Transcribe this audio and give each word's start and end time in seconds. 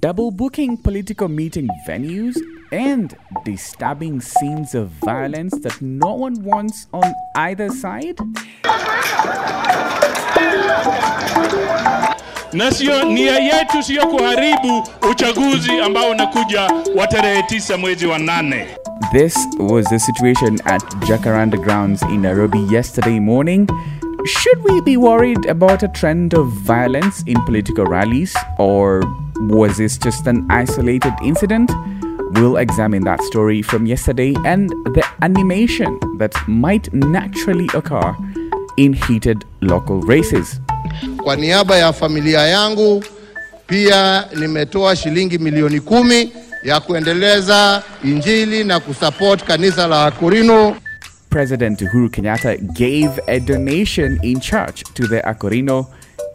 Double 0.00 0.30
booking 0.30 0.76
political 0.76 1.28
meeting 1.28 1.68
venues 1.86 2.36
and 2.72 3.16
disturbing 3.44 4.20
scenes 4.20 4.74
of 4.74 4.88
violence 5.04 5.54
that 5.60 5.80
no 5.82 6.14
one 6.14 6.42
wants 6.42 6.86
on 6.92 7.04
either 7.36 7.70
side? 7.70 8.16
na 12.52 12.70
sio 12.70 13.04
nia 13.04 13.38
yetu 13.38 13.82
siyo 13.82 14.06
kuharibu 14.06 14.82
uchaguzi 15.10 15.80
ambao 15.80 16.10
unakuja 16.10 16.60
wa 16.96 17.06
tarehe 17.06 17.42
tisa 17.42 17.76
mwezi 17.76 18.06
wa 18.06 18.18
nane. 18.18 18.66
This 19.12 19.36
was 19.58 19.86
the 19.88 19.98
situation 19.98 20.58
at 20.64 20.82
Jacaranda 21.08 21.58
Grounds 21.58 22.02
in 22.02 22.20
Nairobi 22.22 22.58
yesterday 22.74 23.20
morning. 23.20 23.68
Should 24.26 24.64
we 24.64 24.80
be 24.80 24.96
worried 24.96 25.46
about 25.48 25.82
a 25.82 25.88
trend 25.88 26.34
of 26.34 26.48
violence 26.66 27.22
in 27.26 27.36
political 27.44 27.84
rallies, 27.84 28.34
or 28.58 29.02
was 29.40 29.76
this 29.76 29.98
just 29.98 30.26
an 30.26 30.46
isolated 30.50 31.12
incident? 31.22 31.70
We'll 32.32 32.56
examine 32.56 33.04
that 33.04 33.22
story 33.22 33.62
from 33.62 33.86
yesterday 33.86 34.34
and 34.44 34.68
the 34.94 35.04
animation 35.22 35.98
that 36.18 36.34
might 36.46 36.92
naturally 36.92 37.68
occur 37.74 38.14
in 38.76 38.92
heated 38.92 39.44
local 39.60 40.00
races. 40.02 40.60
Kwa 41.22 41.36
niaba 41.36 41.76
ya 41.76 41.92
familia 41.92 42.40
yangu 42.40 43.04
pia 43.66 44.24
nimetoa 44.40 44.96
shilingi 44.96 45.38
milioni 45.38 45.80
kumi 45.80 46.32
ya 46.64 46.80
kuendeleza 46.80 47.82
injili 48.04 48.64
na 48.64 48.80
kusupport 48.80 49.44
kanisa 49.44 49.86
la 49.86 50.06
Akorino. 50.06 50.76
President 51.30 51.82
Uhuru 51.82 52.10
Kenyatta 52.10 52.56
gave 52.56 53.20
a 53.26 53.38
donation 53.40 54.18
in 54.22 54.40
church 54.40 54.82
to 54.94 55.06
the 55.06 55.20
Acorino. 55.28 55.86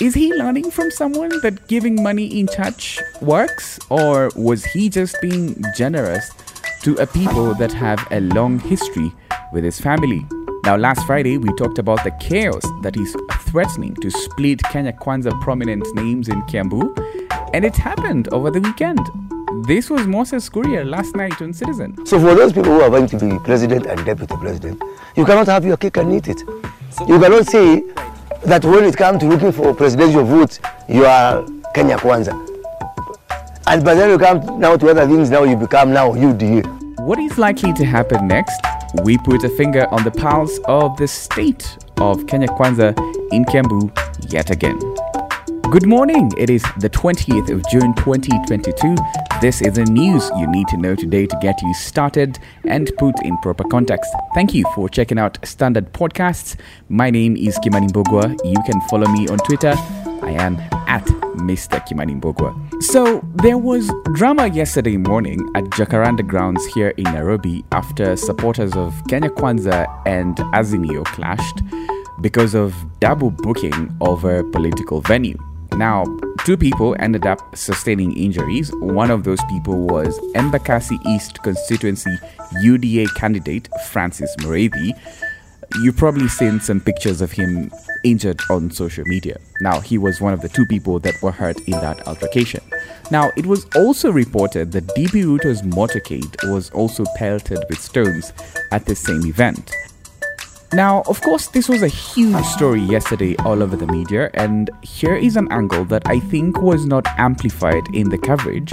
Is 0.00 0.14
he 0.14 0.32
learning 0.32 0.70
from 0.70 0.90
someone 0.90 1.28
that 1.42 1.68
giving 1.68 2.02
money 2.02 2.40
in 2.40 2.46
church 2.46 2.98
works? 3.20 3.78
Or 3.90 4.30
was 4.34 4.64
he 4.64 4.88
just 4.88 5.20
being 5.20 5.62
generous 5.76 6.30
to 6.84 6.94
a 6.94 7.06
people 7.06 7.52
that 7.56 7.70
have 7.74 8.08
a 8.10 8.20
long 8.20 8.58
history 8.60 9.12
with 9.52 9.62
his 9.62 9.78
family? 9.78 10.26
Now, 10.64 10.76
last 10.76 11.06
Friday, 11.06 11.36
we 11.36 11.52
talked 11.52 11.78
about 11.78 12.02
the 12.02 12.12
chaos 12.12 12.62
that 12.82 12.96
is 12.96 13.14
threatening 13.50 13.94
to 13.96 14.10
split 14.10 14.62
Kenya 14.62 14.94
Kwanza 14.94 15.38
prominent 15.42 15.86
names 15.94 16.30
in 16.30 16.40
Kiambu, 16.44 16.96
and 17.52 17.66
it 17.66 17.76
happened 17.76 18.32
over 18.32 18.50
the 18.50 18.60
weekend. 18.62 19.00
This 19.66 19.90
was 19.90 20.06
Moses 20.06 20.48
Kuria 20.48 20.82
last 20.88 21.14
night 21.14 21.42
on 21.42 21.52
Citizen. 21.52 22.06
So 22.06 22.18
for 22.18 22.34
those 22.34 22.54
people 22.54 22.72
who 22.72 22.80
are 22.80 22.88
going 22.88 23.06
to 23.08 23.18
be 23.18 23.38
president 23.40 23.84
and 23.84 24.02
deputy 24.06 24.34
president, 24.36 24.82
you 25.14 25.26
cannot 25.26 25.48
have 25.48 25.66
your 25.66 25.76
cake 25.76 25.98
and 25.98 26.10
eat 26.10 26.28
it. 26.28 26.40
You 27.06 27.18
cannot 27.20 27.46
say 27.46 27.84
that 28.44 28.64
when 28.64 28.84
it 28.84 28.96
comes 28.96 29.20
to 29.20 29.26
looking 29.28 29.52
for 29.52 29.74
presidential 29.74 30.24
votes, 30.24 30.60
you 30.88 31.04
are 31.04 31.46
Kenya 31.74 31.96
Kwanza. 31.96 32.32
And 33.66 33.84
by 33.84 33.94
then 33.94 34.10
you 34.10 34.18
come 34.18 34.58
now 34.58 34.76
to 34.76 34.88
other 34.88 35.06
things, 35.06 35.30
now 35.30 35.44
you 35.44 35.56
become 35.56 35.92
now 35.92 36.12
UDA. 36.12 36.66
What 37.00 37.18
is 37.18 37.38
likely 37.38 37.72
to 37.74 37.84
happen 37.84 38.26
next? 38.26 38.60
We 39.04 39.18
put 39.18 39.44
a 39.44 39.48
finger 39.48 39.86
on 39.90 40.04
the 40.04 40.10
pulse 40.10 40.58
of 40.66 40.96
the 40.96 41.06
state 41.06 41.78
of 41.98 42.26
Kenya 42.26 42.48
Kwanza 42.48 42.98
in 43.32 43.44
Kiambu 43.44 43.90
yet 44.32 44.50
again. 44.50 44.78
Good 45.70 45.86
morning. 45.86 46.32
It 46.36 46.50
is 46.50 46.62
the 46.78 46.90
20th 46.90 47.50
of 47.50 47.64
June 47.70 47.94
2022. 47.94 48.96
This 49.40 49.62
is 49.62 49.72
the 49.72 49.86
news 49.86 50.30
you 50.36 50.46
need 50.46 50.68
to 50.68 50.76
know 50.76 50.94
today 50.94 51.24
to 51.24 51.38
get 51.40 51.62
you 51.62 51.72
started 51.72 52.38
and 52.64 52.92
put 52.98 53.14
in 53.24 53.38
proper 53.38 53.64
context. 53.64 54.12
Thank 54.34 54.52
you 54.52 54.66
for 54.74 54.86
checking 54.86 55.18
out 55.18 55.38
Standard 55.46 55.94
Podcasts. 55.94 56.56
My 56.90 57.08
name 57.08 57.38
is 57.38 57.58
Kimani 57.60 57.88
Mbugua. 57.88 58.36
You 58.44 58.62
can 58.66 58.78
follow 58.90 59.10
me 59.10 59.28
on 59.28 59.38
Twitter. 59.38 59.72
I 60.22 60.32
am 60.32 60.58
at 60.88 61.06
Mr. 61.36 61.80
Kimani 61.88 62.20
Mbugua. 62.20 62.82
So, 62.82 63.26
there 63.36 63.56
was 63.56 63.90
drama 64.12 64.48
yesterday 64.48 64.98
morning 64.98 65.40
at 65.56 65.64
Jacaranda 65.70 66.26
Grounds 66.26 66.66
here 66.74 66.90
in 66.98 67.04
Nairobi 67.04 67.64
after 67.72 68.16
supporters 68.16 68.76
of 68.76 68.92
Kenya 69.08 69.30
Kwanza 69.30 69.88
and 70.04 70.36
Azimio 70.52 71.02
clashed 71.06 71.62
because 72.20 72.54
of 72.54 72.74
double 73.00 73.30
booking 73.30 73.96
of 74.02 74.26
a 74.26 74.44
political 74.44 75.00
venue. 75.00 75.38
Now, 75.76 76.04
two 76.44 76.56
people 76.56 76.96
ended 76.98 77.26
up 77.26 77.56
sustaining 77.56 78.16
injuries. 78.16 78.70
One 78.76 79.10
of 79.10 79.24
those 79.24 79.42
people 79.48 79.86
was 79.86 80.18
Embakasi 80.34 80.98
East 81.06 81.42
constituency 81.42 82.10
UDA 82.64 83.14
candidate 83.14 83.68
Francis 83.88 84.34
Mureithi. 84.40 84.98
You've 85.82 85.96
probably 85.96 86.28
seen 86.28 86.60
some 86.60 86.80
pictures 86.80 87.20
of 87.20 87.32
him 87.32 87.70
injured 88.04 88.40
on 88.50 88.70
social 88.70 89.04
media. 89.06 89.38
Now, 89.60 89.80
he 89.80 89.98
was 89.98 90.20
one 90.20 90.32
of 90.32 90.40
the 90.40 90.48
two 90.48 90.66
people 90.66 90.98
that 91.00 91.14
were 91.22 91.30
hurt 91.30 91.60
in 91.60 91.72
that 91.72 92.06
altercation. 92.08 92.60
Now, 93.10 93.30
it 93.36 93.46
was 93.46 93.66
also 93.76 94.10
reported 94.10 94.72
that 94.72 94.86
DP 94.88 95.24
Ruto's 95.24 95.62
motorcade 95.62 96.36
was 96.50 96.70
also 96.70 97.04
pelted 97.16 97.58
with 97.68 97.80
stones 97.80 98.32
at 98.72 98.86
the 98.86 98.94
same 98.94 99.24
event. 99.26 99.70
Now, 100.72 101.02
of 101.08 101.20
course, 101.20 101.48
this 101.48 101.68
was 101.68 101.82
a 101.82 101.88
huge 101.88 102.44
story 102.44 102.80
yesterday 102.80 103.34
all 103.44 103.60
over 103.60 103.74
the 103.74 103.88
media, 103.88 104.30
and 104.34 104.70
here 104.82 105.16
is 105.16 105.36
an 105.36 105.50
angle 105.50 105.84
that 105.86 106.02
I 106.06 106.20
think 106.20 106.62
was 106.62 106.86
not 106.86 107.06
amplified 107.18 107.82
in 107.92 108.10
the 108.10 108.18
coverage. 108.18 108.72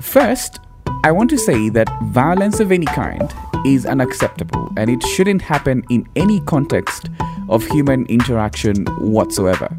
First, 0.00 0.60
I 1.02 1.10
want 1.10 1.28
to 1.30 1.38
say 1.38 1.70
that 1.70 1.88
violence 2.04 2.60
of 2.60 2.70
any 2.70 2.86
kind 2.86 3.34
is 3.66 3.84
unacceptable 3.84 4.72
and 4.76 4.88
it 4.88 5.02
shouldn't 5.02 5.42
happen 5.42 5.82
in 5.90 6.08
any 6.14 6.40
context 6.42 7.10
of 7.48 7.66
human 7.66 8.06
interaction 8.06 8.84
whatsoever. 9.00 9.76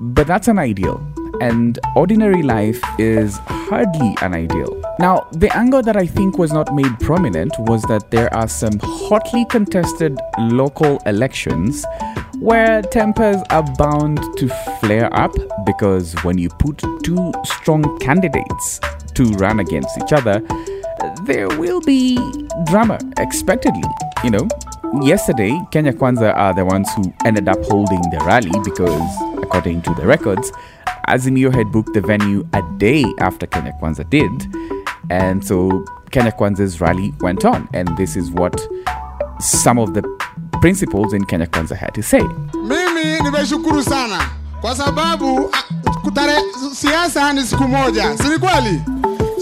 But 0.00 0.26
that's 0.26 0.48
an 0.48 0.58
ideal, 0.58 1.06
and 1.42 1.78
ordinary 1.94 2.42
life 2.42 2.80
is 2.98 3.36
hardly 3.46 4.16
an 4.22 4.32
ideal. 4.32 4.80
Now, 4.98 5.28
the 5.30 5.48
angle 5.56 5.80
that 5.82 5.96
I 5.96 6.06
think 6.06 6.38
was 6.38 6.52
not 6.52 6.74
made 6.74 6.98
prominent 6.98 7.54
was 7.60 7.82
that 7.82 8.10
there 8.10 8.34
are 8.34 8.48
some 8.48 8.80
hotly 8.82 9.44
contested 9.44 10.18
local 10.38 10.98
elections 11.06 11.84
where 12.40 12.82
tempers 12.82 13.36
are 13.50 13.62
bound 13.76 14.20
to 14.38 14.48
flare 14.80 15.08
up 15.16 15.32
because 15.64 16.14
when 16.24 16.36
you 16.36 16.48
put 16.48 16.82
two 17.04 17.32
strong 17.44 17.98
candidates 18.00 18.80
to 19.14 19.24
run 19.34 19.60
against 19.60 19.96
each 20.02 20.12
other, 20.12 20.42
there 21.22 21.48
will 21.60 21.80
be 21.82 22.16
drama, 22.66 22.98
expectedly, 23.18 23.88
you 24.24 24.30
know. 24.30 24.48
Yesterday, 25.02 25.56
Kenya 25.70 25.92
Kwanza 25.92 26.34
are 26.34 26.54
the 26.54 26.64
ones 26.64 26.88
who 26.96 27.12
ended 27.24 27.48
up 27.48 27.62
holding 27.66 28.00
the 28.10 28.18
rally 28.26 28.50
because, 28.64 29.42
according 29.42 29.82
to 29.82 29.94
the 29.94 30.06
records, 30.06 30.50
Azimio 31.06 31.54
had 31.54 31.70
booked 31.72 31.94
the 31.94 32.00
venue 32.00 32.46
a 32.52 32.62
day 32.78 33.04
after 33.20 33.46
Kenya 33.46 33.72
Kwanza 33.80 34.08
did. 34.10 34.30
And 35.10 35.44
so 35.44 35.84
Kenya 36.10 36.32
Kwanza's 36.32 36.80
rally 36.80 37.12
went 37.20 37.44
on. 37.44 37.68
And 37.72 37.96
this 37.96 38.16
is 38.16 38.30
what 38.30 38.58
some 39.40 39.78
of 39.78 39.94
the 39.94 40.02
principals 40.60 41.12
in 41.14 41.24
Kenya 41.24 41.46
Kwanza 41.46 41.76
had 41.76 41.94
to 41.94 42.02
say. 42.02 42.20
Mimi 42.54 43.20
nimeshukuru 43.22 43.82
sana 43.82 44.18
kwa 44.60 44.76
sababu 44.76 45.50
ah, 45.52 45.90
kutare, 46.00 46.34
siasa 46.74 47.32
ni 47.32 47.42
siku 47.42 47.68
moja, 47.68 48.18
si 48.18 48.28
ni 48.28 48.38
kweli? 48.38 48.80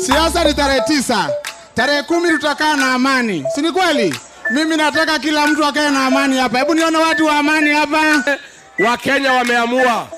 Siasa 0.07 0.45
ni 0.45 0.55
tarehe 0.55 0.81
tisa, 0.81 1.31
tarehe 1.75 2.03
kumi 2.03 2.29
tutakaa 2.31 2.77
na 2.77 2.93
amani, 2.95 3.45
si 3.55 3.63
ni 3.63 3.73
kweli? 3.73 4.15
Mimi 4.51 4.77
nataka 4.77 5.19
kila 5.19 5.47
mtu 5.47 5.65
akae 5.65 5.91
na 5.91 6.07
amani 6.07 6.37
hapa. 6.39 6.59
Hebu 6.59 6.75
nione 6.75 6.97
watu 6.99 7.27
wa 7.27 7.39
amani 7.39 7.71
hapa. 7.71 8.25
Wakenya 8.87 9.33
wameamua. 9.33 10.09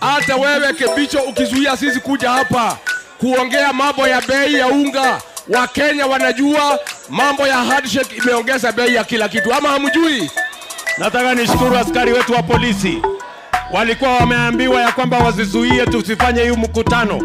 Hata 0.00 0.36
wewe 0.36 0.72
Kebicho, 0.72 1.18
ukizuia 1.28 1.76
sisi 1.76 2.00
kuja 2.00 2.30
hapa 2.30 2.76
kuongea 3.20 3.72
mambo 3.72 4.08
ya 4.08 4.20
bei 4.20 4.54
ya 4.54 4.66
unga, 4.66 5.20
Wakenya 5.48 6.06
wanajua 6.06 6.78
mambo 7.08 7.46
ya 7.46 7.56
handshake 7.56 8.16
imeongeza 8.16 8.72
bei 8.72 8.94
ya 8.94 9.04
kila 9.04 9.28
kitu, 9.28 9.54
ama 9.54 9.68
hamjui? 9.68 10.30
Nataka 10.98 11.34
nishukuru 11.34 11.76
askari 11.76 12.12
wetu 12.12 12.32
wa 12.32 12.42
polisi, 12.42 13.02
walikuwa 13.72 14.14
wameambiwa 14.14 14.82
ya 14.82 14.92
kwamba 14.92 15.18
wazizuie 15.18 15.86
tusifanye 15.86 16.42
hii 16.42 16.50
mkutano, 16.50 17.20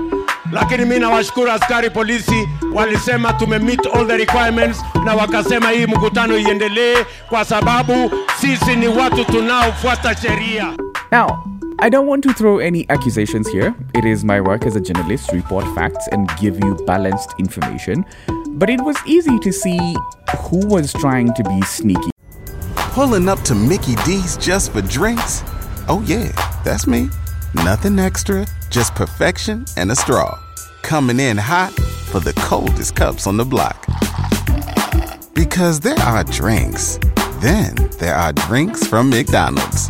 lakini 0.51 0.85
mi 0.85 0.99
nawashukuru 0.99 1.51
askari 1.51 1.89
polisi, 1.89 2.49
walisema 2.73 3.33
tume 3.33 3.59
meet 3.59 3.85
all 3.95 4.07
the 4.07 4.17
requirements, 4.17 4.83
na 5.05 5.15
wakasema 5.15 5.69
hii 5.69 5.85
mkutano 5.85 6.37
iendelee 6.37 6.97
kwa 7.29 7.45
sababu 7.45 8.11
sisi 8.41 8.75
ni 8.75 8.87
watu 8.87 9.25
tunaofuata 9.25 10.15
sheria. 10.21 10.73
Now, 11.11 11.37
I 11.83 11.89
don't 11.89 12.07
want 12.07 12.24
to 12.24 12.33
throw 12.33 12.59
any 12.59 12.89
accusations 12.89 13.50
here. 13.50 13.75
It 13.94 14.06
is 14.06 14.24
my 14.24 14.39
work 14.39 14.65
as 14.65 14.77
a 14.77 14.80
journalist 14.80 15.30
to 15.30 15.35
report 15.35 15.65
facts 15.75 16.07
and 16.13 16.30
give 16.39 16.57
you 16.63 16.75
balanced 16.85 17.33
information. 17.39 18.06
But 18.51 18.69
it 18.69 18.80
was 18.80 18.95
easy 19.06 19.38
to 19.39 19.51
see 19.51 19.77
who 20.44 20.65
was 20.65 20.94
trying 20.94 21.33
to 21.33 21.44
be 21.44 21.62
sneaky. 21.63 22.09
Pulling 22.77 23.27
up 23.27 23.41
to 23.41 23.53
Mickey 23.53 23.95
D's 24.06 24.38
just 24.38 24.71
for 24.71 24.81
drinks? 24.81 25.44
Oh, 25.89 26.01
yeah, 26.07 26.31
that's 26.63 26.88
me. 26.88 27.09
Nothing 27.53 28.00
extra, 28.00 28.47
just 28.69 28.95
perfection 28.95 29.65
and 29.75 29.91
a 29.91 29.95
straw. 29.97 30.41
Coming 30.83 31.19
in 31.19 31.36
hot 31.36 31.74
for 31.74 32.21
the 32.21 32.31
coldest 32.38 32.95
cups 32.95 33.27
on 33.27 33.36
the 33.36 33.44
block. 33.44 33.86
Because 35.33 35.81
there 35.81 36.00
are 36.00 36.24
drinks, 36.24 36.97
then 37.41 37.75
there 38.00 38.15
are 38.15 38.31
drinks 38.31 38.88
from 38.88 39.09
McDonald's. 39.09 39.89